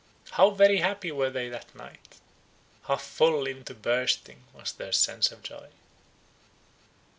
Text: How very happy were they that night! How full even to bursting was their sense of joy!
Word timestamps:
How 0.31 0.49
very 0.49 0.77
happy 0.77 1.11
were 1.11 1.29
they 1.29 1.47
that 1.49 1.75
night! 1.75 2.15
How 2.85 2.95
full 2.97 3.47
even 3.47 3.63
to 3.65 3.75
bursting 3.75 4.41
was 4.51 4.71
their 4.71 4.91
sense 4.91 5.31
of 5.31 5.43
joy! 5.43 5.69